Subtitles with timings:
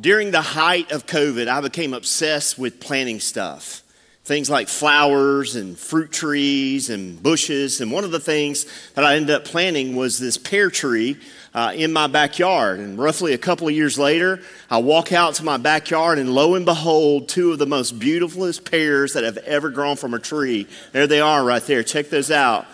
[0.00, 3.82] During the height of COVID, I became obsessed with planting stuff.
[4.24, 7.82] Things like flowers and fruit trees and bushes.
[7.82, 11.18] And one of the things that I ended up planting was this pear tree
[11.52, 12.80] uh, in my backyard.
[12.80, 16.54] And roughly a couple of years later, I walk out to my backyard, and lo
[16.54, 20.68] and behold, two of the most beautifulest pears that have ever grown from a tree.
[20.92, 21.82] There they are right there.
[21.82, 22.66] Check those out.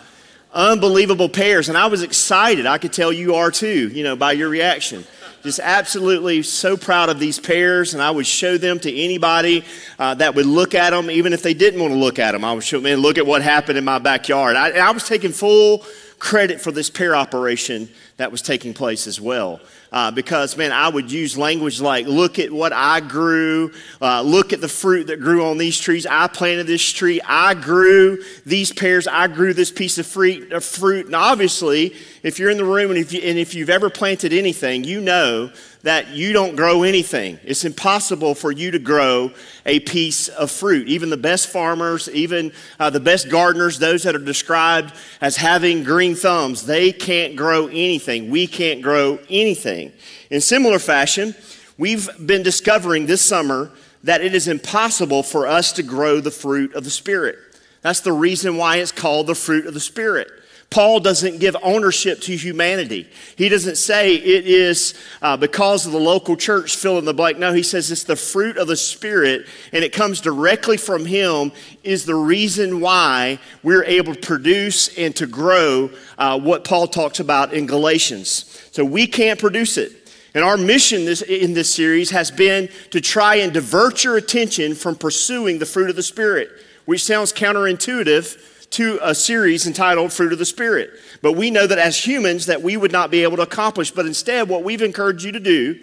[0.53, 1.67] Unbelievable pears.
[1.67, 2.65] And I was excited.
[2.65, 5.03] I could tell you are too, you know, by your reaction
[5.43, 9.63] just absolutely so proud of these pears, and I would show them to anybody
[9.97, 12.43] uh, that would look at them, even if they didn't want to look at them.
[12.43, 14.55] I would show them, look at what happened in my backyard.
[14.55, 15.85] I, I was taking full
[16.19, 19.61] credit for this pear operation that was taking place as well
[19.93, 24.51] uh, because, man, I would use language like, look at what I grew, uh, look
[24.51, 26.05] at the fruit that grew on these trees.
[26.05, 30.51] I planted this tree, I grew these pears, I grew this piece of fruit.
[30.51, 31.05] Of fruit.
[31.05, 34.33] And obviously, if you're in the room and if, you, and if you've ever planted
[34.33, 35.49] anything, you know
[35.83, 37.39] that you don't grow anything.
[37.43, 39.31] It's impossible for you to grow
[39.65, 40.87] a piece of fruit.
[40.89, 45.83] Even the best farmers, even uh, the best gardeners, those that are described as having
[45.83, 48.29] green thumbs, they can't grow anything.
[48.29, 49.93] We can't grow anything.
[50.29, 51.33] In similar fashion,
[51.77, 53.71] we've been discovering this summer
[54.03, 57.37] that it is impossible for us to grow the fruit of the Spirit.
[57.81, 60.29] That's the reason why it's called the fruit of the Spirit.
[60.69, 63.09] Paul doesn't give ownership to humanity.
[63.35, 67.39] He doesn't say it is uh, because of the local church, fill in the blank.
[67.39, 71.51] No, he says it's the fruit of the Spirit, and it comes directly from Him,
[71.83, 77.19] is the reason why we're able to produce and to grow uh, what Paul talks
[77.19, 78.61] about in Galatians.
[78.71, 79.93] So we can't produce it.
[80.35, 84.75] And our mission this, in this series has been to try and divert your attention
[84.75, 86.51] from pursuing the fruit of the Spirit,
[86.85, 90.91] which sounds counterintuitive to a series entitled Fruit of the Spirit.
[91.21, 93.91] But we know that as humans that we would not be able to accomplish.
[93.91, 95.79] But instead, what we've encouraged you to do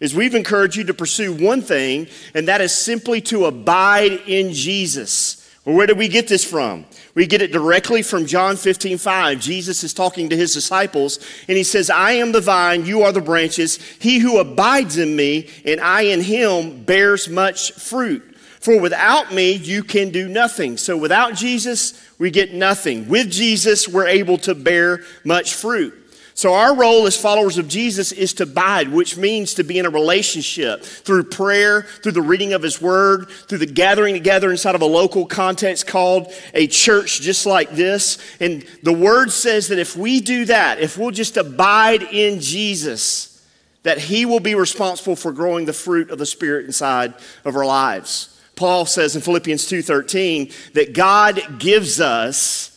[0.00, 4.52] is we've encouraged you to pursue one thing, and that is simply to abide in
[4.52, 5.42] Jesus.
[5.64, 6.84] Well, where did we get this from?
[7.14, 9.40] We get it directly from John 15, 5.
[9.40, 11.18] Jesus is talking to his disciples,
[11.48, 13.78] and he says, I am the vine, you are the branches.
[13.98, 18.35] He who abides in me, and I in him, bears much fruit.
[18.66, 20.76] For without me, you can do nothing.
[20.76, 23.08] So without Jesus, we get nothing.
[23.08, 25.94] With Jesus, we're able to bear much fruit.
[26.34, 29.86] So, our role as followers of Jesus is to abide, which means to be in
[29.86, 34.74] a relationship through prayer, through the reading of His Word, through the gathering together inside
[34.74, 38.18] of a local context called a church, just like this.
[38.40, 43.46] And the Word says that if we do that, if we'll just abide in Jesus,
[43.84, 47.64] that He will be responsible for growing the fruit of the Spirit inside of our
[47.64, 48.32] lives.
[48.56, 52.72] Paul says in Philippians 2:13 that God gives us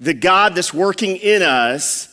[0.00, 2.08] the God that's working in us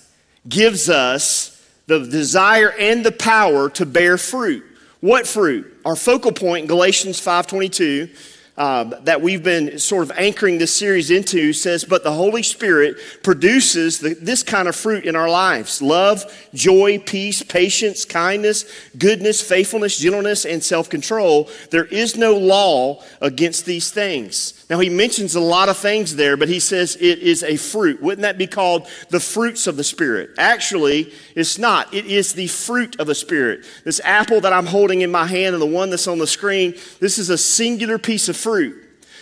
[0.47, 4.63] gives us the desire and the power to bear fruit.
[4.99, 5.71] What fruit?
[5.85, 8.09] Our focal point in Galatians 5:22
[8.55, 12.97] um, that we've been sort of anchoring this series into says, But the Holy Spirit
[13.23, 18.65] produces the, this kind of fruit in our lives love, joy, peace, patience, kindness,
[18.97, 21.49] goodness, faithfulness, gentleness, and self control.
[21.71, 24.62] There is no law against these things.
[24.69, 28.01] Now, he mentions a lot of things there, but he says it is a fruit.
[28.01, 30.31] Wouldn't that be called the fruits of the Spirit?
[30.37, 31.93] Actually, it's not.
[31.93, 33.65] It is the fruit of the Spirit.
[33.83, 36.75] This apple that I'm holding in my hand and the one that's on the screen,
[36.99, 38.79] this is a singular piece of fruit.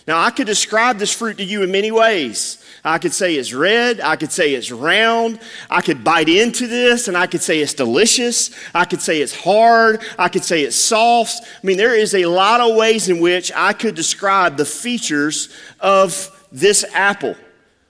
[0.07, 2.60] Now, I could describe this fruit to you in many ways.
[2.83, 4.01] I could say it's red.
[4.01, 5.39] I could say it's round.
[5.69, 8.49] I could bite into this and I could say it's delicious.
[8.73, 10.01] I could say it's hard.
[10.17, 11.43] I could say it's soft.
[11.43, 15.49] I mean, there is a lot of ways in which I could describe the features
[15.79, 17.35] of this apple,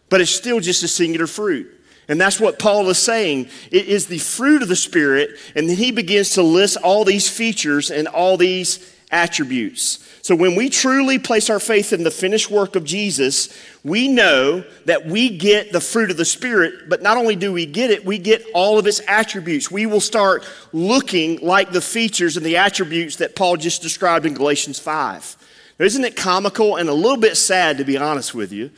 [0.10, 1.70] but it's still just a singular fruit.
[2.10, 3.48] And that's what Paul is saying.
[3.72, 5.40] It is the fruit of the Spirit.
[5.56, 8.80] And then he begins to list all these features and all these
[9.12, 10.08] attributes.
[10.24, 13.50] So when we truly place our faith in the finished work of Jesus,
[13.84, 17.66] we know that we get the fruit of the Spirit, but not only do we
[17.66, 19.72] get it, we get all of its attributes.
[19.72, 24.34] We will start looking like the features and the attributes that Paul just described in
[24.34, 25.38] Galatians 5.
[25.80, 28.70] Now, isn't it comical and a little bit sad, to be honest with you,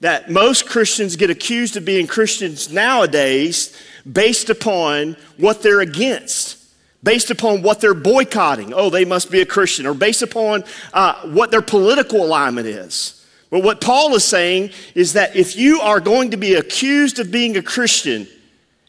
[0.00, 3.76] that most Christians get accused of being Christians nowadays
[4.10, 6.63] based upon what they're against?
[7.04, 8.72] Based upon what they're boycotting.
[8.74, 13.24] Oh, they must be a Christian, or based upon uh, what their political alignment is.
[13.50, 17.30] But what Paul is saying is that if you are going to be accused of
[17.30, 18.26] being a Christian,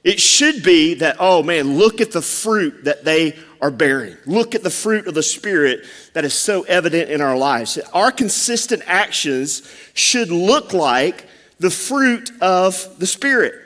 [0.04, 4.16] it should be that, oh man, look at the fruit that they are bearing.
[4.26, 7.78] Look at the fruit of the Spirit that is so evident in our lives.
[7.94, 11.28] Our consistent actions should look like
[11.60, 13.65] the fruit of the Spirit.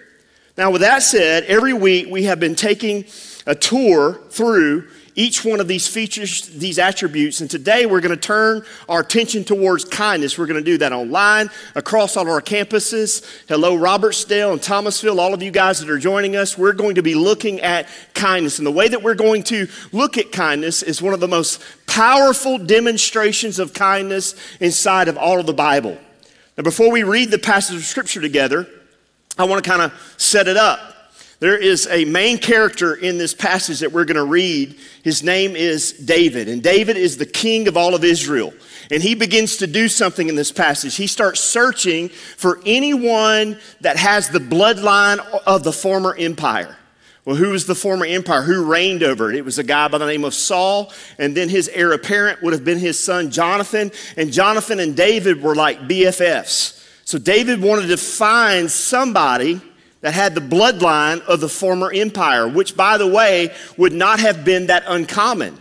[0.60, 3.06] Now, with that said, every week we have been taking
[3.48, 7.40] a tour through each one of these features, these attributes.
[7.40, 10.38] And today we're going to turn our attention towards kindness.
[10.38, 13.26] We're going to do that online, across all of our campuses.
[13.48, 16.58] Hello, Robertsdale and Thomasville, all of you guys that are joining us.
[16.58, 18.58] We're going to be looking at kindness.
[18.58, 21.62] And the way that we're going to look at kindness is one of the most
[21.88, 25.98] powerful demonstrations of kindness inside of all of the Bible.
[26.58, 28.68] Now, before we read the passage of Scripture together,
[29.40, 30.80] I want to kind of set it up.
[31.40, 34.78] There is a main character in this passage that we're going to read.
[35.02, 38.54] His name is David, and David is the king of all of Israel.
[38.92, 40.98] And he begins to do something in this passage.
[40.98, 46.76] He starts searching for anyone that has the bloodline of the former empire.
[47.24, 48.42] Well, who was the former empire?
[48.42, 49.38] Who reigned over it?
[49.38, 52.52] It was a guy by the name of Saul, and then his heir apparent would
[52.52, 53.92] have been his son Jonathan.
[54.18, 56.79] And Jonathan and David were like BFFs.
[57.10, 59.60] So David wanted to find somebody
[60.02, 64.46] that had the bloodline of the former empire, which, by the way, would not have
[64.46, 65.60] been that uncommon.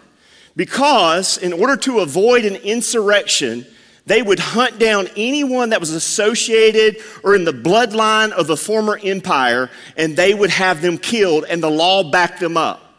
[0.56, 3.64] Because in order to avoid an insurrection,
[4.04, 9.00] they would hunt down anyone that was associated or in the bloodline of the former
[9.02, 12.92] empire, and they would have them killed, and the law backed them up.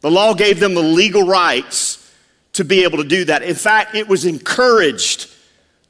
[0.00, 2.10] The law gave them the legal rights
[2.54, 3.42] to be able to do that.
[3.42, 5.30] In fact, it was encouraged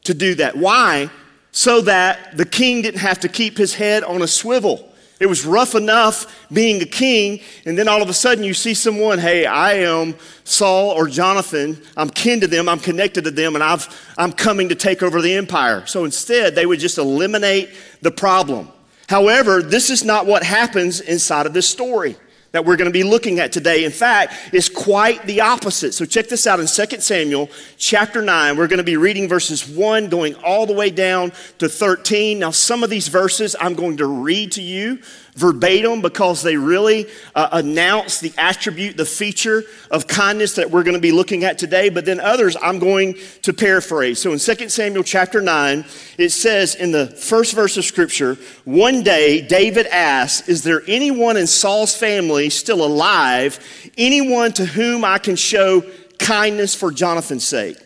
[0.03, 0.57] to do that.
[0.57, 1.09] Why?
[1.53, 4.87] So that the king didn't have to keep his head on a swivel.
[5.21, 8.73] It was rough enough being a king, and then all of a sudden you see
[8.73, 10.15] someone, hey, I am
[10.45, 11.81] Saul or Jonathan.
[11.95, 15.21] I'm kin to them, I'm connected to them, and I've, I'm coming to take over
[15.21, 15.85] the empire.
[15.87, 17.69] So instead, they would just eliminate
[18.01, 18.71] the problem.
[19.11, 22.17] However, this is not what happens inside of this story
[22.53, 23.85] that we're going to be looking at today.
[23.85, 25.93] In fact, is quite the opposite.
[25.95, 28.57] So check this out in 2 Samuel chapter 9.
[28.57, 32.39] We're going to be reading verses 1 going all the way down to 13.
[32.39, 35.01] Now, some of these verses I'm going to read to you
[35.35, 40.95] verbatim because they really uh, announce the attribute, the feature of kindness that we're going
[40.95, 41.89] to be looking at today.
[41.89, 44.21] But then others I'm going to paraphrase.
[44.21, 45.85] So in 2 Samuel chapter 9,
[46.19, 51.37] it says in the first verse of scripture, one day David asked, Is there anyone
[51.37, 53.59] in Saul's family still alive?
[53.97, 55.83] Anyone to whom I can show
[56.19, 57.77] kindness for Jonathan's sake?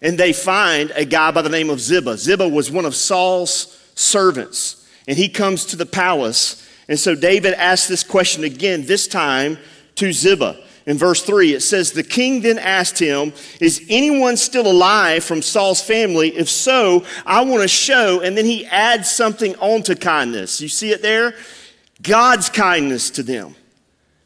[0.00, 2.16] And they find a guy by the name of Ziba.
[2.18, 6.68] Ziba was one of Saul's servants and he comes to the palace.
[6.88, 9.58] And so David asks this question again, this time
[9.96, 10.58] to Ziba.
[10.84, 15.40] In verse 3, it says, The king then asked him, Is anyone still alive from
[15.40, 16.36] Saul's family?
[16.36, 18.20] If so, I want to show.
[18.20, 20.60] And then he adds something onto kindness.
[20.60, 21.34] You see it there?
[22.02, 23.54] God's kindness to them.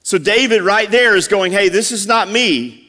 [0.03, 2.83] So David, right there, is going, Hey, this is not me.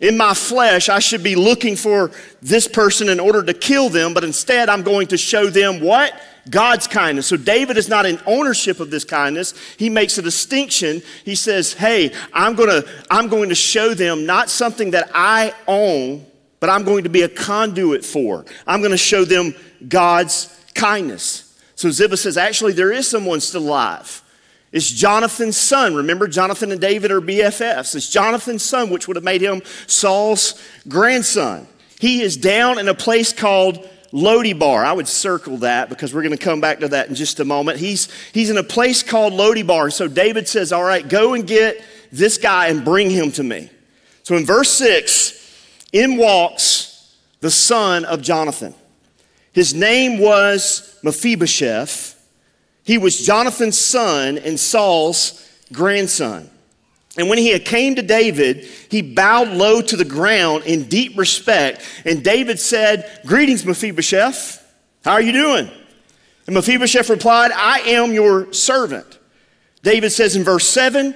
[0.00, 2.10] In my flesh, I should be looking for
[2.42, 6.12] this person in order to kill them, but instead, I'm going to show them what?
[6.50, 7.26] God's kindness.
[7.26, 9.54] So David is not in ownership of this kindness.
[9.78, 11.02] He makes a distinction.
[11.24, 15.54] He says, "Hey, I'm going to I'm going to show them not something that I
[15.66, 16.26] own,
[16.60, 18.44] but I'm going to be a conduit for.
[18.66, 19.54] I'm going to show them
[19.88, 24.22] God's kindness." So Ziba says, "Actually, there is someone still alive."
[24.70, 25.94] It's Jonathan's son.
[25.94, 27.94] Remember, Jonathan and David are BFFs.
[27.94, 31.68] It's Jonathan's son, which would have made him Saul's grandson.
[32.00, 34.84] He is down in a place called Lodebar.
[34.84, 37.44] I would circle that because we're going to come back to that in just a
[37.44, 37.78] moment.
[37.78, 39.92] He's, he's in a place called Lodebar.
[39.92, 43.70] So David says, All right, go and get this guy and bring him to me.
[44.22, 45.40] So in verse 6,
[45.92, 48.74] in walks the son of Jonathan.
[49.52, 52.12] His name was Mephibosheth.
[52.84, 56.50] He was Jonathan's son and Saul's grandson.
[57.16, 61.82] And when he came to David, he bowed low to the ground in deep respect.
[62.04, 64.60] And David said, Greetings, Mephibosheth.
[65.04, 65.70] How are you doing?
[66.46, 69.18] And Mephibosheth replied, I am your servant.
[69.82, 71.14] David says in verse 7,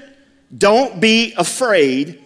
[0.57, 2.23] Don't be afraid.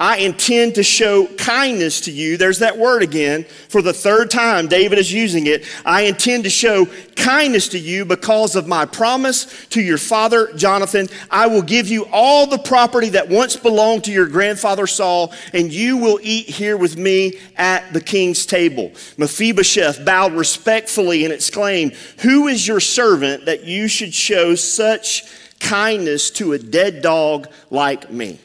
[0.00, 2.36] I intend to show kindness to you.
[2.36, 3.44] There's that word again.
[3.68, 5.64] For the third time, David is using it.
[5.86, 11.06] I intend to show kindness to you because of my promise to your father Jonathan.
[11.30, 15.72] I will give you all the property that once belonged to your grandfather Saul, and
[15.72, 18.92] you will eat here with me at the king's table.
[19.16, 25.22] Mephibosheth bowed respectfully and exclaimed, Who is your servant that you should show such
[25.60, 28.40] kindness to a dead dog like me?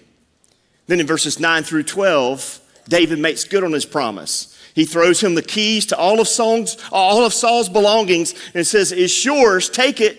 [0.90, 4.60] Then in verses 9 through 12, David makes good on his promise.
[4.74, 8.92] He throws him the keys to all of Saul's, all of Saul's belongings and says,
[8.92, 10.18] It's yours, take it.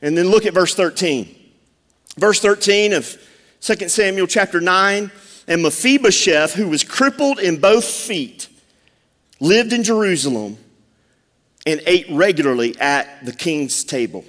[0.00, 1.36] And then look at verse 13.
[2.16, 3.14] Verse 13 of
[3.60, 5.10] 2 Samuel chapter 9
[5.46, 8.48] And Mephibosheth, who was crippled in both feet,
[9.38, 10.56] lived in Jerusalem
[11.66, 14.24] and ate regularly at the king's table.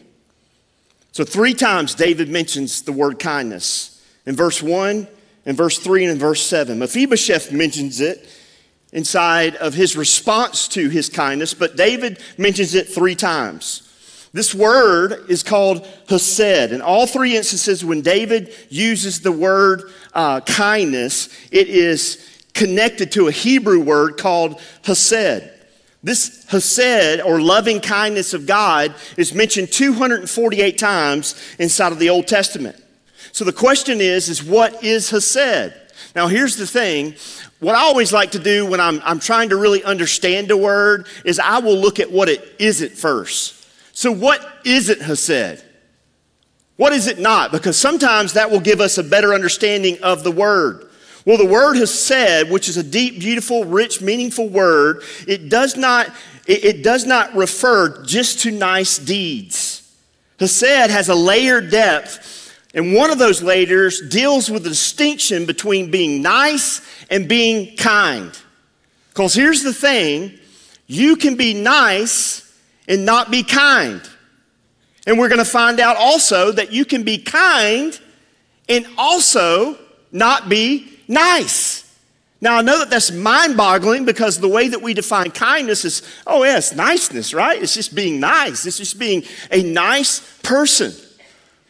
[1.13, 4.05] So, three times David mentions the word kindness.
[4.25, 5.07] In verse 1,
[5.45, 6.77] in verse 3 and in verse 7.
[6.79, 8.27] Mephibosheth mentions it
[8.91, 13.85] inside of his response to his kindness, but David mentions it three times.
[14.31, 16.71] This word is called hesed.
[16.71, 23.27] In all three instances, when David uses the word uh, kindness, it is connected to
[23.27, 25.49] a Hebrew word called hesed.
[26.03, 32.27] This hesed, or loving kindness of God, is mentioned 248 times inside of the Old
[32.27, 32.81] Testament.
[33.31, 35.73] So the question is, is what is hesed?
[36.15, 37.15] Now here's the thing.
[37.59, 41.07] What I always like to do when I'm, I'm trying to really understand a word
[41.25, 43.67] is I will look at what it isn't first.
[43.93, 45.63] So what isn't hesed?
[46.77, 47.51] What is it not?
[47.51, 50.89] Because sometimes that will give us a better understanding of the word.
[51.25, 56.07] Well, the word hesed, which is a deep, beautiful, rich, meaningful word, it does not,
[56.47, 59.93] it, it does not refer just to nice deeds.
[60.39, 62.28] Hesed has a layered depth
[62.73, 68.37] and one of those layers deals with the distinction between being nice and being kind.
[69.09, 70.37] Because here's the thing
[70.85, 72.55] you can be nice
[72.87, 74.01] and not be kind.
[75.07, 77.99] And we're going to find out also that you can be kind
[78.67, 79.77] and also
[80.11, 81.85] not be nice.
[82.41, 86.01] Now, I know that that's mind boggling because the way that we define kindness is
[86.25, 87.61] oh, yeah, niceness, right?
[87.61, 90.93] It's just being nice, it's just being a nice person.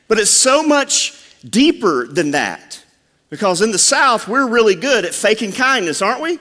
[0.10, 1.14] But it's so much
[1.48, 2.84] deeper than that.
[3.30, 6.40] Because in the South, we're really good at faking kindness, aren't we?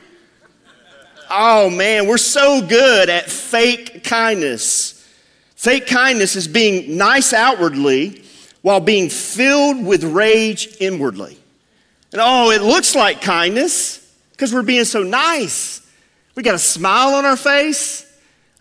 [1.31, 5.07] Oh man, we're so good at fake kindness.
[5.55, 8.25] Fake kindness is being nice outwardly
[8.63, 11.39] while being filled with rage inwardly.
[12.13, 15.87] And oh, it looks like kindness because we're being so nice.
[16.35, 18.07] We got a smile on our face.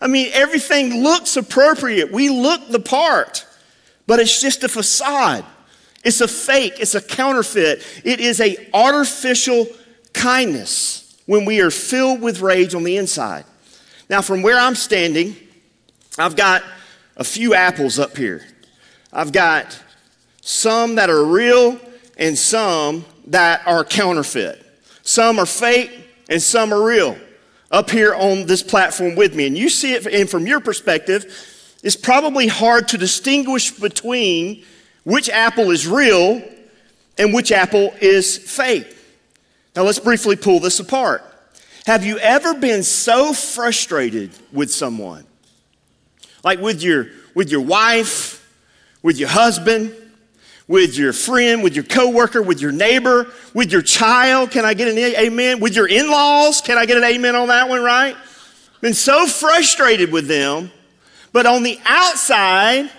[0.02, 2.12] I mean, everything looks appropriate.
[2.12, 3.46] We look the part
[4.08, 5.44] but it's just a facade.
[6.02, 7.84] It's a fake, it's a counterfeit.
[8.04, 9.66] It is a artificial
[10.14, 13.44] kindness when we are filled with rage on the inside.
[14.08, 15.36] Now, from where I'm standing,
[16.18, 16.64] I've got
[17.18, 18.46] a few apples up here.
[19.12, 19.78] I've got
[20.40, 21.78] some that are real
[22.16, 24.64] and some that are counterfeit.
[25.02, 25.90] Some are fake
[26.30, 27.18] and some are real
[27.70, 29.46] up here on this platform with me.
[29.46, 31.26] And you see it, and from your perspective,
[31.82, 34.64] it's probably hard to distinguish between
[35.04, 36.42] which apple is real
[37.16, 38.96] and which apple is fake.
[39.76, 41.22] Now, let's briefly pull this apart.
[41.86, 45.24] Have you ever been so frustrated with someone?
[46.44, 48.46] Like with your, with your wife,
[49.02, 49.94] with your husband,
[50.66, 54.50] with your friend, with your coworker, with your neighbor, with your child.
[54.50, 55.60] Can I get an amen?
[55.60, 56.60] With your in laws.
[56.60, 58.16] Can I get an amen on that one, right?
[58.80, 60.70] Been so frustrated with them
[61.32, 62.90] but on the outside,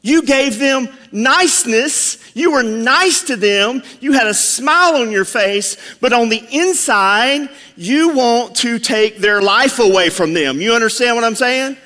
[0.00, 2.18] you gave them niceness.
[2.34, 3.82] You were nice to them.
[4.00, 5.76] You had a smile on your face.
[6.00, 10.60] But on the inside, you want to take their life away from them.
[10.60, 11.76] You understand what I'm saying?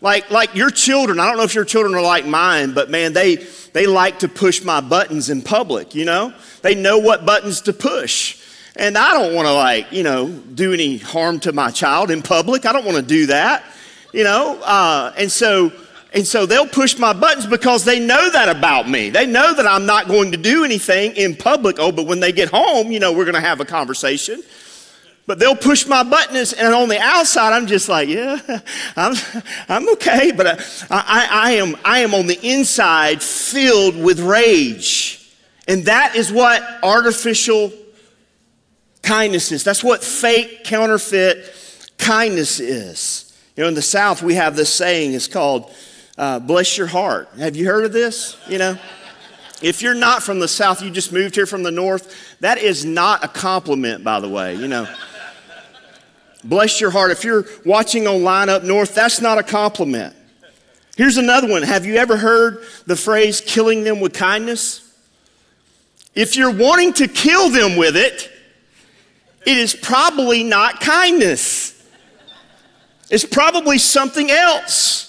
[0.00, 3.14] Like, like your children, I don't know if your children are like mine, but man,
[3.14, 3.36] they,
[3.72, 6.34] they like to push my buttons in public, you know?
[6.60, 8.42] They know what buttons to push.
[8.76, 12.20] And I don't want to, like, you know, do any harm to my child in
[12.20, 12.66] public.
[12.66, 13.64] I don't want to do that
[14.14, 15.72] you know, uh, and so
[16.12, 19.10] and so they'll push my buttons because they know that about me.
[19.10, 21.76] They know that I'm not going to do anything in public.
[21.80, 24.40] Oh, but when they get home, you know, we're going to have a conversation.
[25.26, 28.38] But they'll push my buttons, and on the outside, I'm just like, yeah,
[28.96, 29.16] I'm,
[29.68, 30.30] I'm okay.
[30.30, 30.56] But I,
[30.90, 35.28] I, I, am, I am on the inside filled with rage.
[35.66, 37.72] And that is what artificial
[39.02, 39.64] kindness is.
[39.64, 41.52] That's what fake, counterfeit
[41.98, 43.23] kindness is.
[43.56, 45.72] You know, in the South, we have this saying, it's called
[46.16, 47.28] uh, bless your heart.
[47.38, 48.36] Have you heard of this?
[48.48, 48.78] You know?
[49.62, 52.84] If you're not from the South, you just moved here from the North, that is
[52.84, 54.86] not a compliment, by the way, you know.
[56.44, 57.10] bless your heart.
[57.10, 60.14] If you're watching online up north, that's not a compliment.
[60.96, 61.62] Here's another one.
[61.62, 64.80] Have you ever heard the phrase killing them with kindness?
[66.14, 68.30] If you're wanting to kill them with it,
[69.46, 71.63] it is probably not kindness.
[73.10, 75.04] It's probably something else.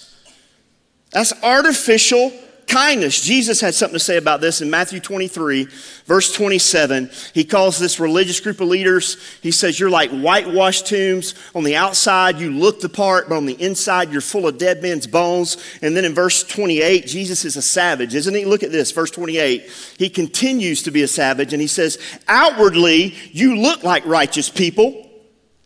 [1.11, 2.31] That's artificial
[2.67, 3.21] kindness.
[3.21, 5.67] Jesus had something to say about this in Matthew 23,
[6.05, 7.09] verse 27.
[7.33, 11.35] He calls this religious group of leaders, he says, You're like whitewashed tombs.
[11.53, 14.81] On the outside, you look the part, but on the inside, you're full of dead
[14.81, 15.57] men's bones.
[15.81, 18.45] And then in verse 28, Jesus is a savage, isn't he?
[18.45, 19.69] Look at this, verse 28.
[19.97, 21.97] He continues to be a savage, and he says,
[22.27, 25.04] Outwardly, you look like righteous people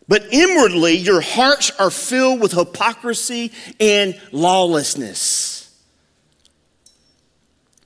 [0.10, 5.72] but inwardly, your hearts are filled with hypocrisy and lawlessness.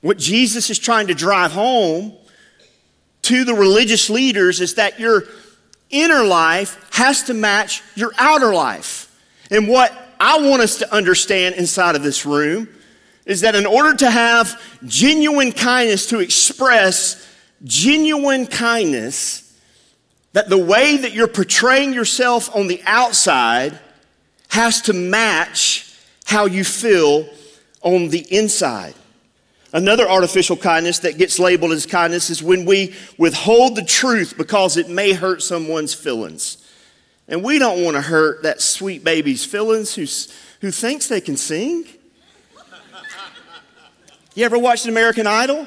[0.00, 2.14] What Jesus is trying to drive home
[3.22, 5.24] to the religious leaders is that your
[5.90, 9.14] inner life has to match your outer life.
[9.50, 12.68] And what I want us to understand inside of this room
[13.26, 17.30] is that in order to have genuine kindness, to express
[17.64, 19.43] genuine kindness,
[20.34, 23.78] that the way that you're portraying yourself on the outside
[24.48, 27.28] has to match how you feel
[27.82, 28.94] on the inside.
[29.72, 34.76] Another artificial kindness that gets labeled as kindness is when we withhold the truth because
[34.76, 36.58] it may hurt someone's feelings.
[37.28, 41.36] And we don't want to hurt that sweet baby's feelings who's, who thinks they can
[41.36, 41.84] sing.
[44.34, 45.66] You ever watched an American Idol?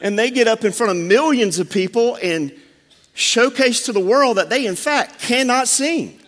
[0.00, 2.52] And they get up in front of millions of people and
[3.16, 6.20] showcase to the world that they, in fact, cannot sing.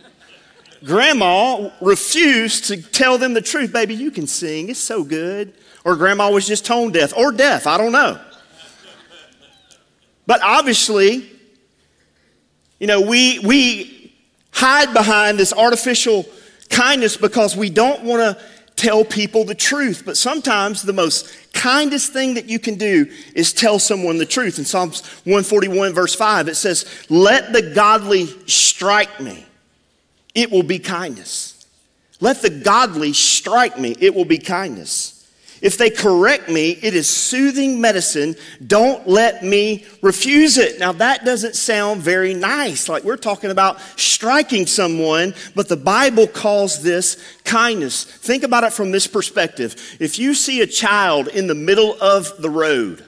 [0.84, 3.72] Grandma refused to tell them the truth.
[3.72, 4.70] Baby, you can sing.
[4.70, 5.52] It's so good.
[5.84, 7.66] Or grandma was just tone deaf or deaf.
[7.66, 8.18] I don't know.
[10.26, 11.30] But obviously,
[12.78, 14.14] you know, we, we
[14.52, 16.24] hide behind this artificial
[16.70, 18.44] kindness because we don't want to
[18.78, 20.04] tell people the truth.
[20.06, 24.58] But sometimes the most kindest thing that you can do is tell someone the truth.
[24.58, 29.44] In Psalms 141, verse 5, it says, Let the godly strike me,
[30.34, 31.66] it will be kindness.
[32.20, 35.17] Let the godly strike me, it will be kindness.
[35.60, 38.36] If they correct me, it is soothing medicine.
[38.66, 40.78] Don't let me refuse it.
[40.78, 42.88] Now, that doesn't sound very nice.
[42.88, 48.04] Like we're talking about striking someone, but the Bible calls this kindness.
[48.04, 49.96] Think about it from this perspective.
[49.98, 53.04] If you see a child in the middle of the road,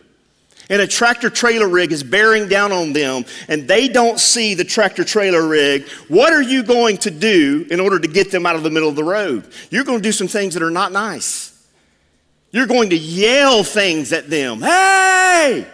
[0.71, 4.65] and a tractor trailer rig is bearing down on them and they don't see the
[4.65, 8.55] tractor trailer rig, what are you going to do in order to get them out
[8.55, 9.47] of the middle of the road?
[9.71, 11.50] You're going to do some things that are not nice.
[12.53, 14.61] You're going to yell things at them.
[14.61, 15.67] Hey!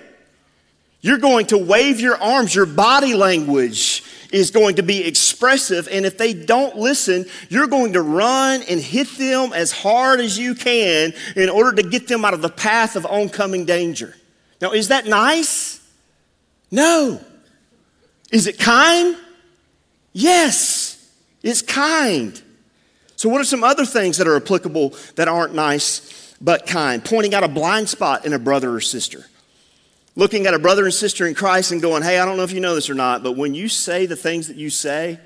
[1.01, 2.55] You're going to wave your arms.
[2.55, 4.03] Your body language
[4.33, 5.89] is going to be expressive.
[5.91, 10.39] And if they don't listen, you're going to run and hit them as hard as
[10.39, 14.15] you can in order to get them out of the path of oncoming danger.
[14.61, 15.81] Now, is that nice?
[16.71, 17.21] No.
[18.33, 19.17] Is it kind?
[20.13, 21.11] Yes,
[21.43, 22.41] it's kind.
[23.17, 27.35] So, what are some other things that are applicable that aren't nice but kind, pointing
[27.35, 29.27] out a blind spot in a brother or sister.
[30.15, 32.53] Looking at a brother and sister in Christ and going, hey, I don't know if
[32.53, 35.21] you know this or not, but when you say the things that you say,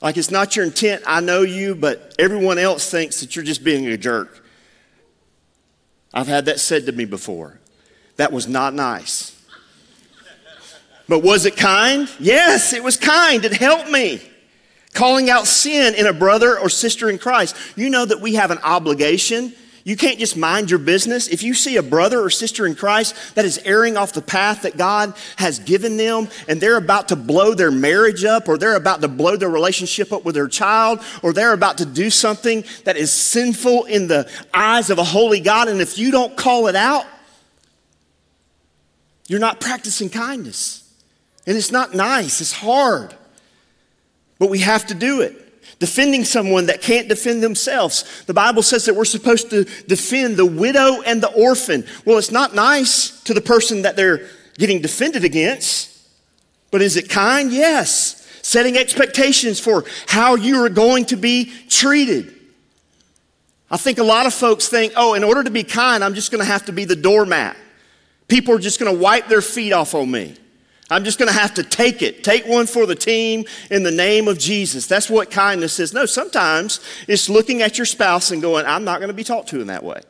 [0.00, 3.64] like it's not your intent, I know you, but everyone else thinks that you're just
[3.64, 4.44] being a jerk.
[6.14, 7.58] I've had that said to me before.
[8.16, 9.32] That was not nice.
[11.08, 12.10] But was it kind?
[12.18, 13.44] Yes, it was kind.
[13.44, 14.20] It helped me.
[14.92, 17.54] Calling out sin in a brother or sister in Christ.
[17.76, 19.52] You know that we have an obligation
[19.86, 21.28] you can't just mind your business.
[21.28, 24.62] If you see a brother or sister in Christ that is erring off the path
[24.62, 28.74] that God has given them and they're about to blow their marriage up or they're
[28.74, 32.64] about to blow their relationship up with their child or they're about to do something
[32.82, 36.66] that is sinful in the eyes of a holy God, and if you don't call
[36.66, 37.06] it out,
[39.28, 40.82] you're not practicing kindness.
[41.46, 43.14] And it's not nice, it's hard.
[44.40, 45.45] But we have to do it
[45.78, 48.24] defending someone that can't defend themselves.
[48.24, 51.84] The Bible says that we're supposed to defend the widow and the orphan.
[52.04, 55.90] Well, it's not nice to the person that they're getting defended against,
[56.70, 57.52] but is it kind?
[57.52, 58.22] Yes.
[58.42, 62.32] Setting expectations for how you are going to be treated.
[63.70, 66.30] I think a lot of folks think, oh, in order to be kind, I'm just
[66.30, 67.56] going to have to be the doormat.
[68.28, 70.36] People are just going to wipe their feet off on me.
[70.88, 72.22] I'm just going to have to take it.
[72.22, 74.86] Take one for the team in the name of Jesus.
[74.86, 75.92] That's what kindness is.
[75.92, 79.48] No, sometimes it's looking at your spouse and going, I'm not going to be talked
[79.48, 80.00] to in that way.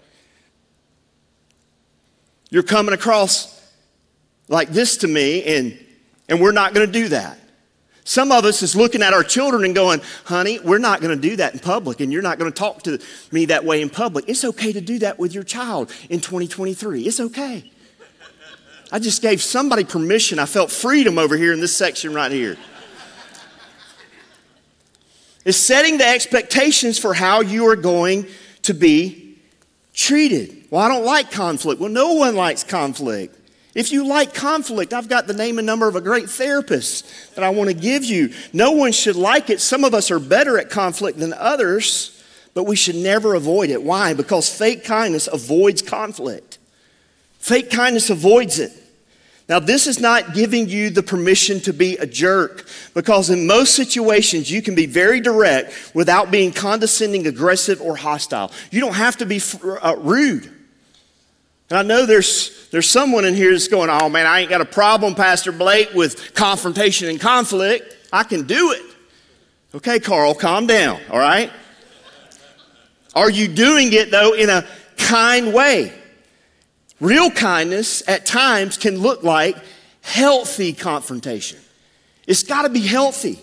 [2.50, 3.52] You're coming across
[4.48, 5.78] like this to me, and,
[6.28, 7.38] and we're not going to do that.
[8.04, 11.20] Some of us is looking at our children and going, honey, we're not going to
[11.20, 13.00] do that in public, and you're not going to talk to
[13.32, 14.26] me that way in public.
[14.28, 17.02] It's okay to do that with your child in 2023.
[17.02, 17.72] It's okay.
[18.92, 20.38] I just gave somebody permission.
[20.38, 22.56] I felt freedom over here in this section right here.
[25.44, 28.26] is setting the expectations for how you are going
[28.62, 29.38] to be
[29.92, 30.64] treated.
[30.70, 31.80] Well, I don't like conflict.
[31.80, 33.34] Well, no one likes conflict.
[33.74, 37.44] If you like conflict, I've got the name and number of a great therapist that
[37.44, 38.32] I want to give you.
[38.52, 39.60] No one should like it.
[39.60, 42.22] Some of us are better at conflict than others,
[42.54, 43.82] but we should never avoid it.
[43.82, 44.14] Why?
[44.14, 46.55] Because fake kindness avoids conflict.
[47.46, 48.72] Fake kindness avoids it.
[49.48, 53.76] Now, this is not giving you the permission to be a jerk because in most
[53.76, 58.50] situations you can be very direct without being condescending, aggressive, or hostile.
[58.72, 59.40] You don't have to be
[59.80, 60.52] uh, rude.
[61.70, 64.60] And I know there's, there's someone in here that's going, oh man, I ain't got
[64.60, 67.96] a problem, Pastor Blake, with confrontation and conflict.
[68.12, 68.82] I can do it.
[69.72, 71.52] Okay, Carl, calm down, all right?
[73.14, 75.92] Are you doing it, though, in a kind way?
[77.00, 79.56] Real kindness at times can look like
[80.00, 81.58] healthy confrontation.
[82.26, 83.38] It's got to be healthy.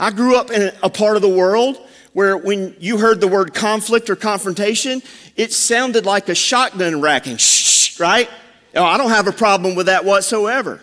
[0.00, 1.78] I grew up in a part of the world
[2.14, 5.02] where when you heard the word conflict or confrontation,
[5.36, 8.30] it sounded like a shotgun racking, shh, right?
[8.74, 10.80] Oh, I don't have a problem with that whatsoever.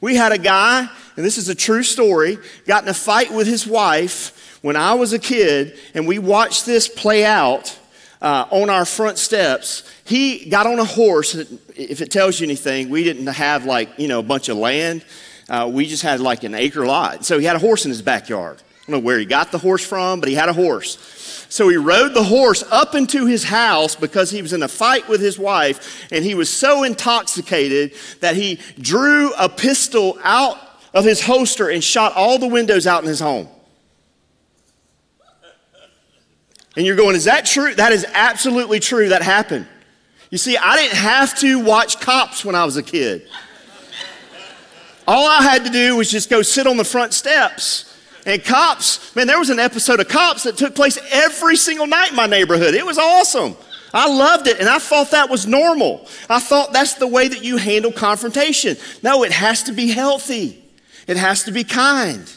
[0.00, 3.46] We had a guy, and this is a true story, got in a fight with
[3.46, 7.78] his wife when I was a kid, and we watched this play out
[8.20, 9.82] uh, on our front steps.
[10.04, 11.34] He got on a horse.
[11.34, 15.04] If it tells you anything, we didn't have like, you know, a bunch of land.
[15.48, 17.24] Uh, we just had like an acre lot.
[17.24, 18.58] So he had a horse in his backyard.
[18.58, 20.96] I don't know where he got the horse from, but he had a horse.
[21.48, 25.08] So he rode the horse up into his house because he was in a fight
[25.08, 30.58] with his wife, and he was so intoxicated that he drew a pistol out
[30.92, 33.48] of his holster and shot all the windows out in his home.
[36.76, 37.74] And you're going, is that true?
[37.74, 39.08] That is absolutely true.
[39.08, 39.66] That happened.
[40.30, 43.26] You see, I didn't have to watch cops when I was a kid.
[45.08, 47.96] All I had to do was just go sit on the front steps.
[48.26, 52.10] And cops, man, there was an episode of cops that took place every single night
[52.10, 52.74] in my neighborhood.
[52.74, 53.56] It was awesome.
[53.94, 56.08] I loved it, and I thought that was normal.
[56.28, 58.76] I thought that's the way that you handle confrontation.
[59.02, 60.62] No, it has to be healthy,
[61.06, 62.30] it has to be kind.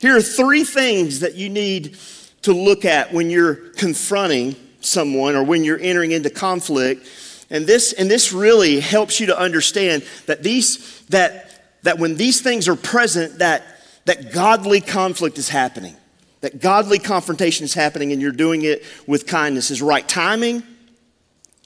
[0.00, 1.96] Here are three things that you need
[2.42, 7.06] to look at when you're confronting someone or when you're entering into conflict.
[7.50, 12.40] And this, and this really helps you to understand that these, that, that when these
[12.40, 13.64] things are present, that,
[14.04, 15.96] that godly conflict is happening.
[16.40, 20.62] That godly confrontation is happening and you're doing it with kindness is right timing,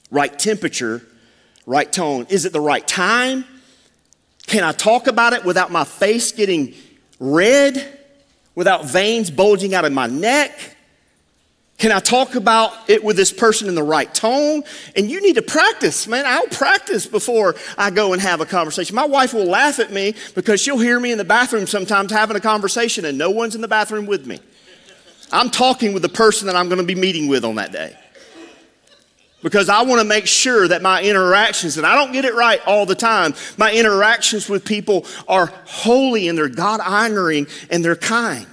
[0.09, 1.05] right temperature,
[1.65, 2.25] right tone.
[2.29, 3.45] Is it the right time?
[4.47, 6.73] Can I talk about it without my face getting
[7.19, 7.99] red?
[8.55, 10.73] Without veins bulging out of my neck?
[11.79, 14.63] Can I talk about it with this person in the right tone?
[14.95, 16.23] And you need to practice, man.
[16.25, 18.95] I'll practice before I go and have a conversation.
[18.95, 22.37] My wife will laugh at me because she'll hear me in the bathroom sometimes having
[22.37, 24.39] a conversation and no one's in the bathroom with me.
[25.31, 27.97] I'm talking with the person that I'm going to be meeting with on that day.
[29.43, 32.61] Because I want to make sure that my interactions, and I don't get it right
[32.65, 37.97] all the time, my interactions with people are holy and they're God honoring and they're
[37.97, 38.47] kind.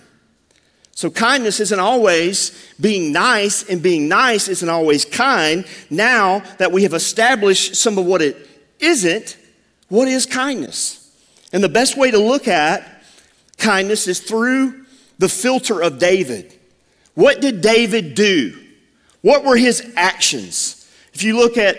[0.92, 5.64] So, kindness isn't always being nice, and being nice isn't always kind.
[5.88, 8.36] Now that we have established some of what it
[8.80, 9.38] isn't,
[9.88, 11.10] what is kindness?
[11.54, 13.02] And the best way to look at
[13.56, 14.84] kindness is through
[15.18, 16.52] the filter of David.
[17.14, 18.58] What did David do?
[19.22, 20.79] What were his actions?
[21.20, 21.76] If you look at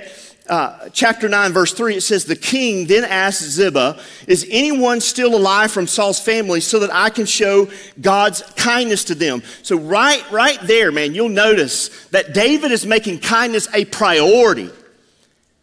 [0.47, 5.35] uh, chapter 9, verse 3, it says, The king then asked Ziba, Is anyone still
[5.35, 7.67] alive from Saul's family so that I can show
[7.99, 9.41] God's kindness to them?
[9.63, 14.69] So, right, right there, man, you'll notice that David is making kindness a priority.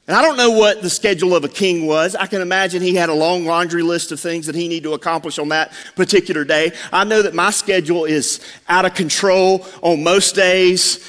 [0.09, 2.16] And I don't know what the schedule of a king was.
[2.16, 4.94] I can imagine he had a long laundry list of things that he needed to
[4.94, 6.73] accomplish on that particular day.
[6.90, 8.40] I know that my schedule is
[8.71, 11.07] out of control on most days.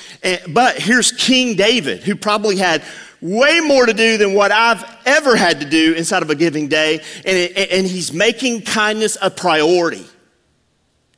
[0.49, 2.83] but here's King David, who probably had
[3.21, 6.67] way more to do than what I've ever had to do inside of a giving
[6.67, 6.95] day.
[6.95, 10.05] And, it, and he's making kindness a priority.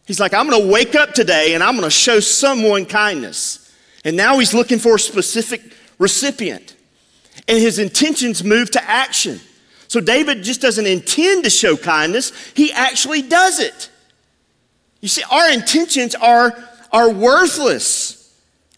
[0.05, 3.73] He's like, I'm going to wake up today and I'm going to show someone kindness.
[4.05, 5.61] And now he's looking for a specific
[5.97, 6.75] recipient.
[7.47, 9.39] And his intentions move to action.
[9.87, 13.89] So David just doesn't intend to show kindness, he actually does it.
[15.01, 16.53] You see, our intentions are,
[16.91, 18.17] are worthless.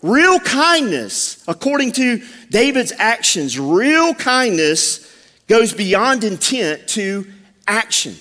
[0.02, 5.10] Real kindness, according to David's actions, real kindness
[5.48, 7.28] goes beyond intent to
[7.68, 8.16] action.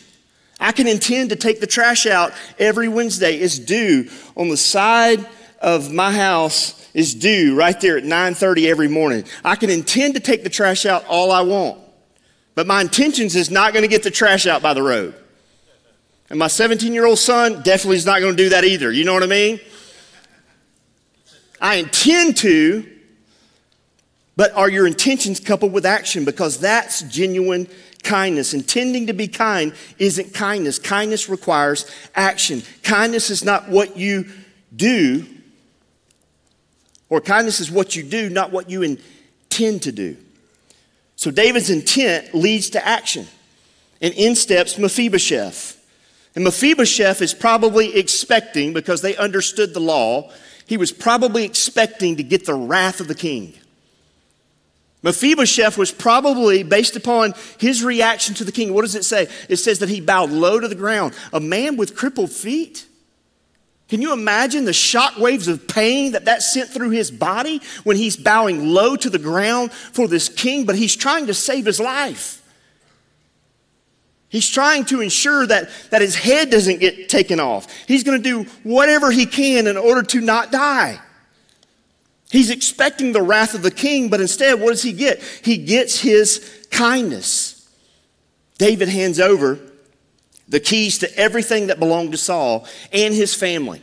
[0.61, 3.37] I can intend to take the trash out every Wednesday.
[3.37, 5.27] It's due on the side
[5.61, 9.25] of my house is due right there at 9:30 every morning.
[9.45, 11.79] I can intend to take the trash out all I want.
[12.55, 15.15] But my intentions is not going to get the trash out by the road.
[16.29, 18.91] And my 17-year-old son definitely is not going to do that either.
[18.91, 19.61] You know what I mean?
[21.61, 22.87] I intend to,
[24.37, 26.25] but are your intentions coupled with action?
[26.25, 27.69] Because that's genuine
[28.03, 28.53] kindness.
[28.53, 30.79] Intending to be kind isn't kindness.
[30.79, 32.63] Kindness requires action.
[32.83, 34.27] Kindness is not what you
[34.75, 35.27] do,
[37.13, 40.17] or kindness is what you do, not what you intend to do.
[41.15, 43.27] So David's intent leads to action.
[44.01, 45.79] And in steps Mephibosheth.
[46.35, 50.31] And Mephibosheth is probably expecting, because they understood the law,
[50.65, 53.53] he was probably expecting to get the wrath of the king.
[55.03, 58.73] Mephibosheth was probably based upon his reaction to the king.
[58.73, 59.29] What does it say?
[59.51, 61.13] It says that he bowed low to the ground.
[61.35, 62.87] A man with crippled feet?
[63.93, 67.99] Can you imagine the shock waves of pain that that sent through his body when
[67.99, 71.79] he's bowing low to the ground for this king, but he's trying to save his
[71.79, 72.43] life?
[74.31, 77.71] He's trying to ensure that, that his head doesn't get taken off.
[77.87, 80.99] He's going to do whatever he can in order to not die.
[82.31, 85.23] He's expecting the wrath of the king, but instead, what does he get?
[85.45, 87.69] He gets his kindness.
[88.57, 89.61] David hands over
[90.53, 93.83] the keys to everything that belonged to Saul and his family,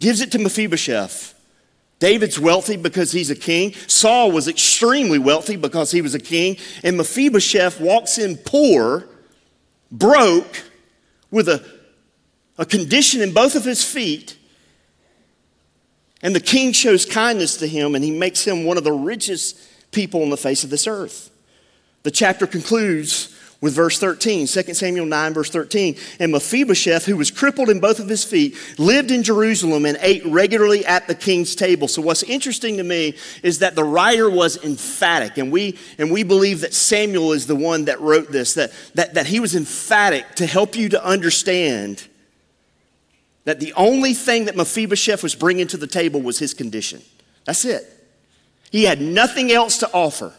[0.00, 1.34] gives it to Mephibosheth.
[1.98, 3.74] David's wealthy because he's a king.
[3.86, 6.56] Saul was extremely wealthy because he was a king.
[6.82, 9.06] And Mephibosheth walks in poor,
[9.92, 10.62] broke,
[11.30, 11.62] with a,
[12.56, 14.38] a condition in both of his feet
[16.22, 19.58] and the king shows kindness to him, and he makes him one of the richest
[19.90, 21.30] people on the face of this earth.
[22.04, 25.96] The chapter concludes with verse 13, 2 Samuel 9, verse 13.
[26.18, 30.24] And Mephibosheth, who was crippled in both of his feet, lived in Jerusalem and ate
[30.24, 31.86] regularly at the king's table.
[31.86, 36.22] So, what's interesting to me is that the writer was emphatic, and we, and we
[36.22, 40.36] believe that Samuel is the one that wrote this, that, that, that he was emphatic
[40.36, 42.06] to help you to understand
[43.44, 47.02] that the only thing that Mephibosheth was bringing to the table was his condition.
[47.44, 47.84] That's it.
[48.70, 50.32] He had nothing else to offer.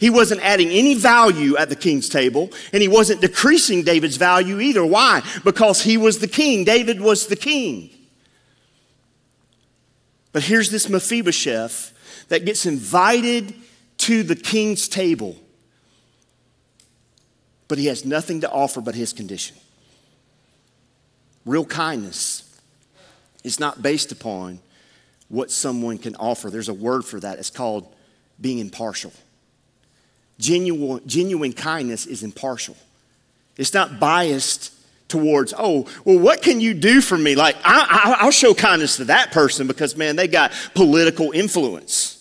[0.00, 4.58] He wasn't adding any value at the king's table, and he wasn't decreasing David's value
[4.58, 4.84] either.
[4.84, 5.22] Why?
[5.44, 6.64] Because he was the king.
[6.64, 7.90] David was the king.
[10.32, 11.92] But here's this Mephibosheth
[12.28, 13.52] that gets invited
[13.98, 15.36] to the king's table,
[17.68, 19.54] but he has nothing to offer but his condition.
[21.44, 22.58] Real kindness
[23.44, 24.60] is not based upon
[25.28, 26.48] what someone can offer.
[26.48, 27.38] There's a word for that.
[27.38, 27.94] It's called
[28.40, 29.12] being impartial.
[30.40, 32.76] Genuine, genuine kindness is impartial.
[33.56, 34.72] It's not biased
[35.08, 37.34] towards, oh, well, what can you do for me?
[37.34, 42.16] Like, I, will show kindness to that person because, man, they got political influence.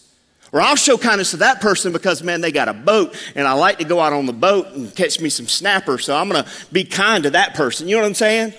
[0.51, 3.53] Or I'll show kindness to that person because, man, they got a boat and I
[3.53, 6.43] like to go out on the boat and catch me some snapper, so I'm going
[6.43, 7.87] to be kind to that person.
[7.87, 8.53] You know what I'm saying?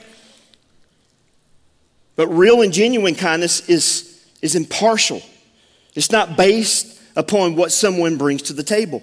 [2.17, 5.21] But real and genuine kindness is, is impartial,
[5.95, 9.03] it's not based upon what someone brings to the table.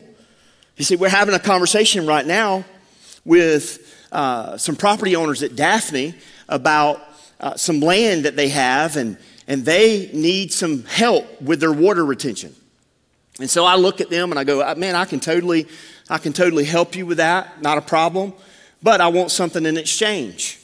[0.78, 2.64] You see, we're having a conversation right now
[3.26, 6.14] with uh, some property owners at Daphne
[6.48, 7.02] about
[7.40, 12.06] uh, some land that they have, and, and they need some help with their water
[12.06, 12.56] retention.
[13.40, 15.68] And so I look at them and I go, man, I can totally,
[16.12, 18.34] I can totally help you with that, not a problem.
[18.84, 20.60] But I want something in exchange.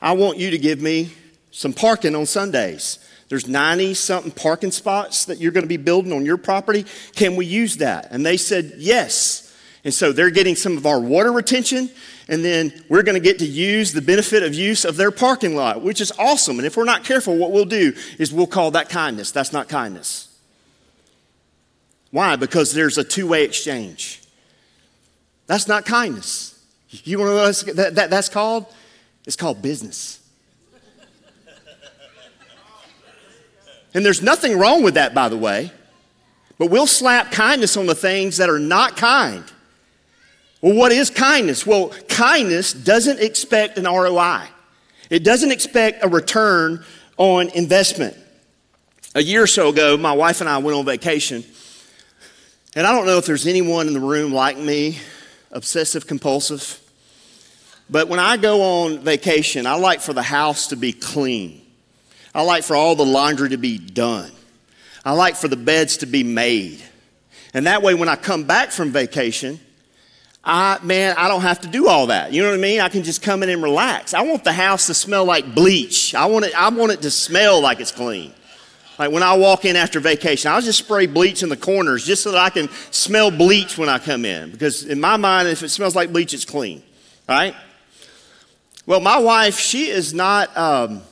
[0.00, 1.12] I want you to give me
[1.52, 2.98] some parking on Sundays.
[3.28, 6.84] There's 90 something parking spots that you're going to be building on your property.
[7.14, 8.08] Can we use that?
[8.10, 9.50] And they said, yes.
[9.84, 11.90] And so they're getting some of our water retention,
[12.28, 15.56] and then we're going to get to use the benefit of use of their parking
[15.56, 16.58] lot, which is awesome.
[16.58, 19.32] And if we're not careful, what we'll do is we'll call that kindness.
[19.32, 20.28] That's not kindness.
[22.12, 22.36] Why?
[22.36, 24.22] Because there's a two way exchange.
[25.46, 26.62] That's not kindness.
[26.88, 28.66] You want to know what that, that, that's called?
[29.26, 30.20] It's called business.
[33.94, 35.70] And there's nothing wrong with that, by the way.
[36.58, 39.44] But we'll slap kindness on the things that are not kind.
[40.62, 41.66] Well, what is kindness?
[41.66, 44.44] Well, kindness doesn't expect an ROI,
[45.10, 46.84] it doesn't expect a return
[47.18, 48.16] on investment.
[49.14, 51.44] A year or so ago, my wife and I went on vacation.
[52.74, 54.98] And I don't know if there's anyone in the room like me,
[55.50, 56.80] obsessive compulsive.
[57.90, 61.60] But when I go on vacation, I like for the house to be clean.
[62.34, 64.32] I like for all the laundry to be done.
[65.04, 66.82] I like for the beds to be made.
[67.52, 69.60] And that way, when I come back from vacation,
[70.44, 72.32] I, man, I don't have to do all that.
[72.32, 72.80] You know what I mean?
[72.80, 74.12] I can just come in and relax.
[74.12, 76.14] I want the house to smell like bleach.
[76.14, 78.32] I want it, I want it to smell like it's clean.
[78.98, 82.22] Like when I walk in after vacation, I'll just spray bleach in the corners just
[82.22, 84.50] so that I can smell bleach when I come in.
[84.50, 86.82] Because in my mind, if it smells like bleach, it's clean.
[87.28, 87.54] Right?
[88.84, 90.54] Well, my wife, she is not.
[90.56, 91.02] Um,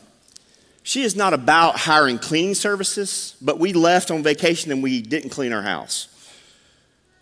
[0.83, 5.31] she is not about hiring cleaning services, but we left on vacation and we didn't
[5.31, 6.09] clean our house.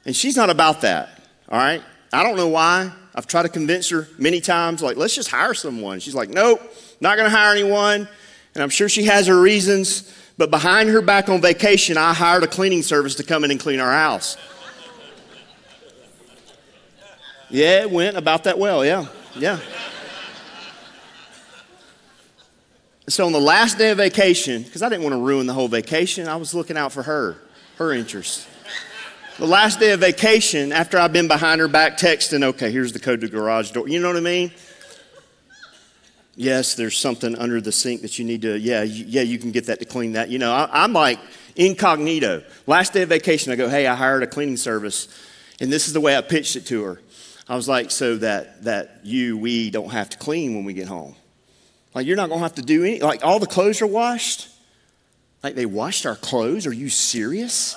[0.06, 1.82] And she's not about that, all right?
[2.12, 2.90] I don't know why.
[3.14, 6.00] I've tried to convince her many times, like, let's just hire someone.
[6.00, 6.60] She's like, nope,
[7.00, 8.08] not gonna hire anyone.
[8.54, 12.44] And I'm sure she has her reasons, but behind her back on vacation, I hired
[12.44, 14.36] a cleaning service to come in and clean our house.
[17.50, 19.58] yeah, it went about that well, yeah, yeah.
[23.08, 25.68] so on the last day of vacation, because I didn't want to ruin the whole
[25.68, 27.36] vacation, I was looking out for her,
[27.76, 28.47] her interest.
[29.38, 32.98] The last day of vacation, after I've been behind her back texting, okay, here's the
[32.98, 33.88] code to garage door.
[33.88, 34.50] You know what I mean?
[36.34, 39.66] Yes, there's something under the sink that you need to, yeah, yeah, you can get
[39.66, 40.28] that to clean that.
[40.28, 41.20] You know, I, I'm like
[41.54, 42.42] incognito.
[42.66, 45.08] Last day of vacation, I go, hey, I hired a cleaning service,
[45.60, 47.00] and this is the way I pitched it to her.
[47.48, 50.88] I was like, so that, that you, we don't have to clean when we get
[50.88, 51.14] home.
[51.94, 54.48] Like, you're not going to have to do any, like, all the clothes are washed.
[55.42, 56.66] Like, they washed our clothes?
[56.66, 57.76] Are you serious?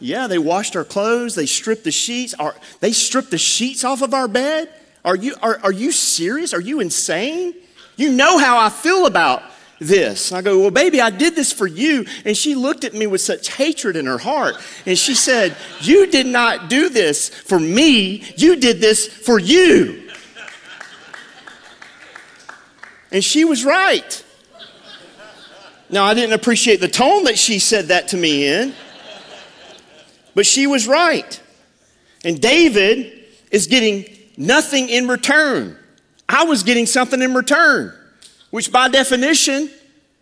[0.00, 1.34] Yeah, they washed our clothes.
[1.34, 2.34] They stripped the sheets.
[2.34, 4.68] Are, they stripped the sheets off of our bed.
[5.04, 6.52] Are you, are, are you serious?
[6.52, 7.54] Are you insane?
[7.96, 9.42] You know how I feel about
[9.78, 10.32] this.
[10.32, 12.06] I go, Well, baby, I did this for you.
[12.24, 14.56] And she looked at me with such hatred in her heart.
[14.86, 20.10] And she said, You did not do this for me, you did this for you.
[23.12, 24.24] And she was right.
[25.88, 28.74] Now, I didn't appreciate the tone that she said that to me in,
[30.34, 31.40] but she was right.
[32.24, 35.78] And David is getting nothing in return.
[36.28, 37.94] I was getting something in return,
[38.50, 39.70] which by definition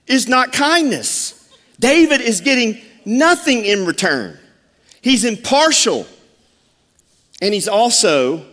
[0.06, 1.38] is not kindness.
[1.78, 4.38] David is getting nothing in return.
[5.00, 6.06] He's impartial,
[7.40, 8.44] and he's also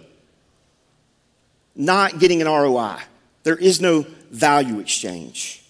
[1.76, 2.98] not getting an ROI.
[3.44, 5.64] There is no value exchange.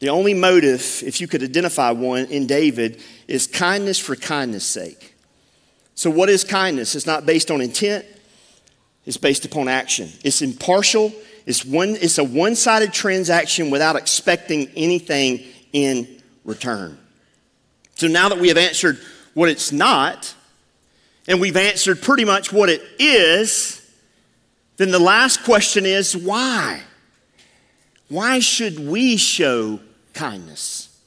[0.00, 5.09] The only motive, if you could identify one in David, is kindness for kindness' sake.
[6.00, 6.94] So, what is kindness?
[6.94, 8.06] It's not based on intent,
[9.04, 10.08] it's based upon action.
[10.24, 11.12] It's impartial,
[11.44, 16.08] it's, one, it's a one sided transaction without expecting anything in
[16.42, 16.96] return.
[17.96, 18.98] So, now that we have answered
[19.34, 20.34] what it's not,
[21.28, 23.86] and we've answered pretty much what it is,
[24.78, 26.80] then the last question is why?
[28.08, 29.80] Why should we show
[30.14, 30.98] kindness.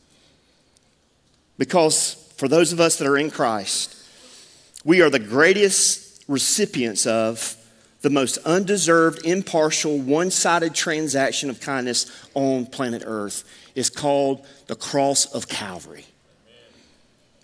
[1.58, 4.03] Because for those of us that are in Christ,
[4.84, 7.56] we are the greatest recipients of
[8.02, 13.44] the most undeserved, impartial, one sided transaction of kindness on planet Earth.
[13.76, 16.06] is called the cross of Calvary.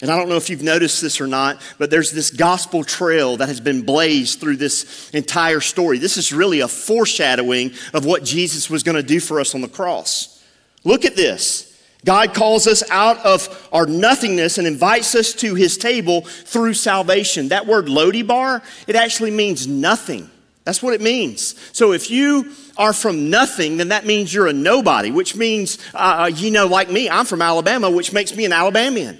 [0.02, 3.38] And I don't know if you've noticed this or not, but there's this gospel trail
[3.38, 5.98] that has been blazed through this entire story.
[5.98, 9.62] This is really a foreshadowing of what Jesus was going to do for us on
[9.62, 10.42] the cross.
[10.86, 11.69] Look at this.
[12.06, 17.50] God calls us out of our nothingness and invites us to his table through salvation.
[17.50, 20.30] That word Lo Debar, it actually means nothing.
[20.64, 21.56] That's what it means.
[21.76, 26.24] So if you are from nothing, then that means you're a nobody, which means, uh,
[26.24, 29.20] uh you know, like me, I'm from Alabama, which makes me an Alabamian.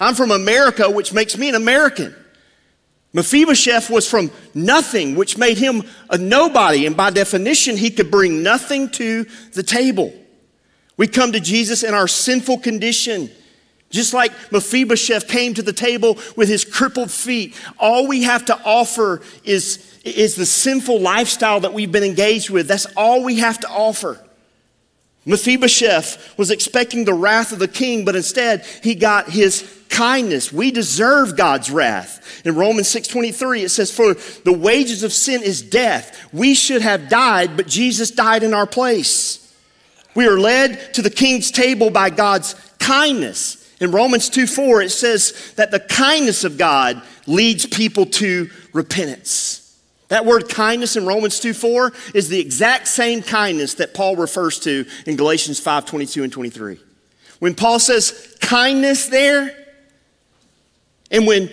[0.00, 2.14] I'm from America, which makes me an American.
[3.12, 8.42] Mephibosheth was from nothing, which made him a nobody, and by definition, he could bring
[8.42, 10.12] nothing to the table.
[10.96, 13.30] We come to Jesus in our sinful condition.
[13.90, 18.60] Just like Mephibosheth came to the table with his crippled feet, all we have to
[18.64, 22.66] offer is, is the sinful lifestyle that we've been engaged with.
[22.66, 24.20] That's all we have to offer.
[25.24, 30.52] Mephibosheth was expecting the wrath of the king, but instead he got his kindness.
[30.52, 32.42] We deserve God's wrath.
[32.44, 36.16] In Romans 6:23 it says for the wages of sin is death.
[36.32, 39.45] We should have died, but Jesus died in our place.
[40.16, 43.62] We are led to the king's table by God's kindness.
[43.80, 49.78] In Romans 2 4, it says that the kindness of God leads people to repentance.
[50.08, 54.58] That word kindness in Romans 2 4 is the exact same kindness that Paul refers
[54.60, 56.78] to in Galatians 5 22 and 23.
[57.38, 59.54] When Paul says kindness there,
[61.10, 61.50] and when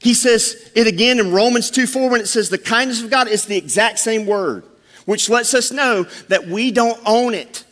[0.00, 3.28] he says it again in Romans 2 4, when it says the kindness of God,
[3.28, 4.64] it's the exact same word,
[5.04, 7.64] which lets us know that we don't own it.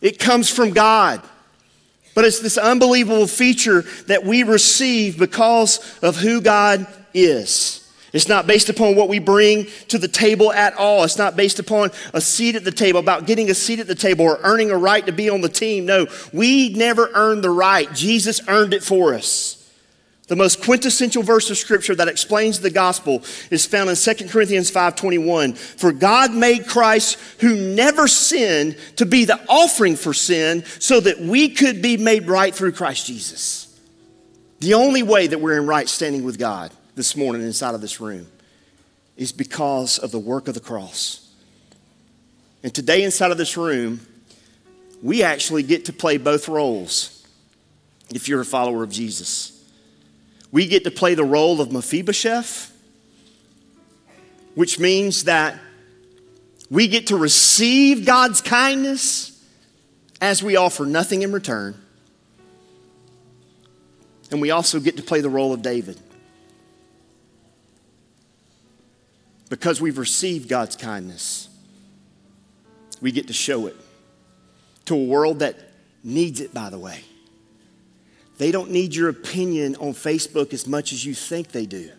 [0.00, 1.22] It comes from God.
[2.14, 7.76] But it's this unbelievable feature that we receive because of who God is.
[8.12, 11.04] It's not based upon what we bring to the table at all.
[11.04, 13.94] It's not based upon a seat at the table, about getting a seat at the
[13.94, 15.86] table or earning a right to be on the team.
[15.86, 17.92] No, we never earned the right.
[17.94, 19.59] Jesus earned it for us.
[20.30, 24.70] The most quintessential verse of scripture that explains the gospel is found in 2 Corinthians
[24.70, 25.54] 5:21.
[25.54, 31.20] For God made Christ who never sinned to be the offering for sin so that
[31.20, 33.66] we could be made right through Christ Jesus.
[34.60, 38.00] The only way that we're in right standing with God this morning inside of this
[38.00, 38.28] room
[39.16, 41.22] is because of the work of the cross.
[42.62, 44.06] And today inside of this room,
[45.02, 47.24] we actually get to play both roles
[48.14, 49.56] if you're a follower of Jesus.
[50.52, 52.72] We get to play the role of Mephibosheth,
[54.54, 55.58] which means that
[56.70, 59.44] we get to receive God's kindness
[60.20, 61.74] as we offer nothing in return.
[64.30, 66.00] And we also get to play the role of David.
[69.48, 71.48] Because we've received God's kindness,
[73.00, 73.76] we get to show it
[74.84, 75.56] to a world that
[76.04, 77.00] needs it, by the way.
[78.40, 81.90] They don't need your opinion on Facebook as much as you think they do.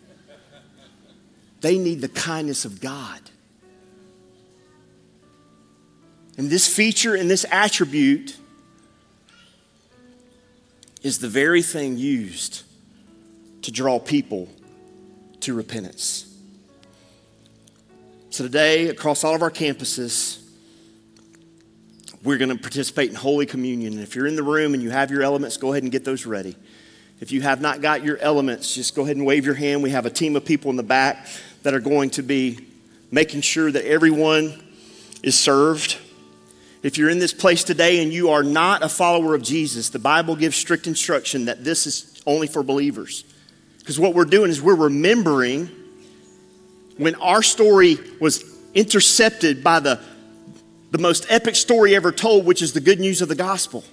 [1.60, 3.22] They need the kindness of God.
[6.40, 8.38] And this feature and this attribute
[11.04, 12.64] is the very thing used
[13.62, 14.50] to draw people
[15.42, 16.26] to repentance.
[18.32, 20.41] So, today, across all of our campuses,
[22.24, 23.94] we're going to participate in Holy Communion.
[23.94, 26.06] And if you're in the room and you have your elements, go ahead and get
[26.06, 26.56] those ready.
[27.20, 29.84] If you have not got your elements, just go ahead and wave your hand.
[29.84, 31.28] We have a team of people in the back
[31.64, 32.60] that are going to be
[33.12, 34.62] making sure that everyone
[35.22, 35.98] is served.
[36.84, 40.00] If you're in this place today and you are not a follower of Jesus, the
[40.00, 43.24] Bible gives strict instruction that this is only for believers.
[43.80, 45.70] Because what we're doing is we're remembering
[46.98, 48.44] when our story was
[48.74, 50.00] intercepted by the
[50.92, 53.84] the most epic story ever told, which is the good news of the gospel.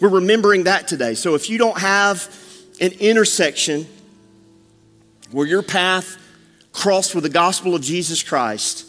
[0.00, 1.14] We're remembering that today.
[1.14, 2.34] So if you don't have
[2.80, 3.86] an intersection
[5.30, 6.18] where your path
[6.72, 8.86] crossed with the gospel of Jesus Christ,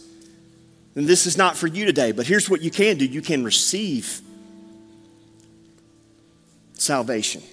[0.96, 2.12] then this is not for you today.
[2.12, 4.22] But here's what you can do you can receive
[6.74, 7.44] salvation.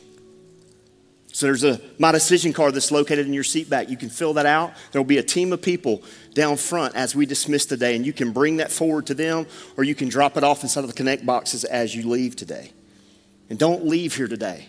[1.39, 3.89] So there's a My Decision card that's located in your seat back.
[3.89, 4.73] You can fill that out.
[4.91, 6.03] There will be a team of people
[6.35, 9.85] down front as we dismiss today, and you can bring that forward to them or
[9.85, 12.73] you can drop it off inside of the connect boxes as you leave today.
[13.51, 14.67] And don't leave here today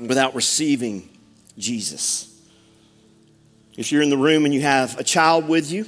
[0.00, 1.08] without receiving
[1.56, 2.36] Jesus.
[3.76, 5.86] If you're in the room and you have a child with you,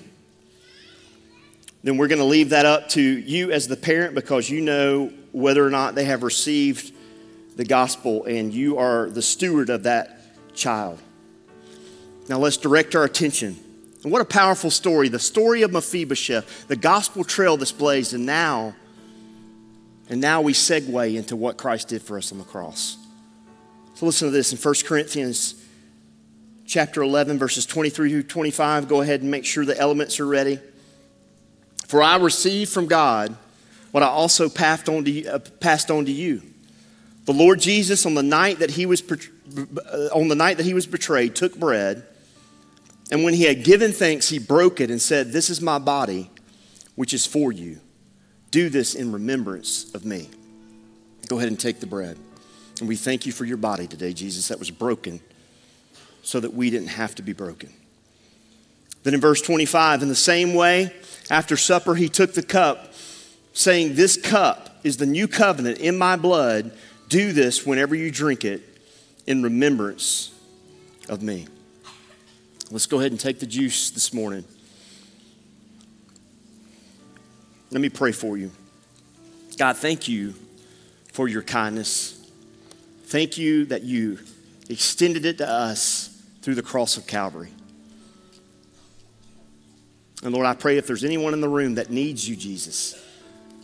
[1.83, 5.13] then we're going to leave that up to you as the parent because you know
[5.33, 6.93] whether or not they have received
[7.57, 10.21] the gospel, and you are the steward of that
[10.55, 10.99] child.
[12.29, 13.59] Now let's direct our attention.
[14.03, 15.09] And what a powerful story.
[15.09, 18.75] The story of Mephibosheth, the gospel trail displays, and now,
[20.09, 22.97] and now we segue into what Christ did for us on the cross.
[23.95, 25.55] So listen to this in 1 Corinthians
[26.67, 28.89] chapter 11, verses 23 through 25.
[28.89, 30.61] Go ahead and make sure the elements are ready.
[31.87, 33.37] For I received from God
[33.91, 36.43] what I also passed on to you, uh, passed on to you
[37.31, 40.75] the Lord Jesus, on the night that he was, uh, on the night that he
[40.75, 42.05] was betrayed, took bread,
[43.13, 46.29] and when he had given thanks, he broke it and said, This is my body,
[46.97, 47.79] which is for you.
[48.51, 50.29] Do this in remembrance of me.
[51.29, 52.19] Go ahead and take the bread.
[52.81, 55.21] And we thank you for your body today, Jesus, that was broken
[56.23, 57.73] so that we didn't have to be broken.
[59.05, 60.93] Then in verse 25, in the same way,
[61.31, 62.93] after supper, he took the cup,
[63.53, 66.73] saying, This cup is the new covenant in my blood.
[67.11, 68.63] Do this whenever you drink it
[69.27, 70.33] in remembrance
[71.09, 71.49] of me.
[72.71, 74.45] Let's go ahead and take the juice this morning.
[77.73, 78.53] Let me pray for you.
[79.59, 80.35] God, thank you
[81.13, 82.31] for your kindness.
[83.07, 84.21] Thank you that you
[84.69, 87.51] extended it to us through the cross of Calvary.
[90.23, 92.95] And Lord, I pray if there's anyone in the room that needs you, Jesus,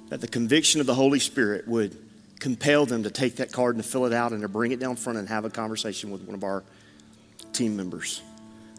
[0.09, 1.97] that the conviction of the Holy Spirit would
[2.41, 4.81] compel them to take that card and to fill it out and to bring it
[4.81, 6.63] down front and have a conversation with one of our
[7.53, 8.23] team members.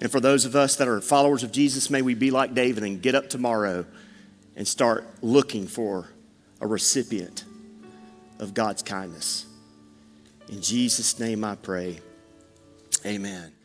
[0.01, 2.83] And for those of us that are followers of Jesus, may we be like David
[2.83, 3.85] and get up tomorrow
[4.55, 6.09] and start looking for
[6.61, 7.45] a recipient
[8.39, 9.45] of God's kindness.
[10.49, 11.99] In Jesus' name I pray.
[13.05, 13.56] Amen.